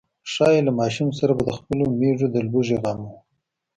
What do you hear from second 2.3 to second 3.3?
د لوږې غم و.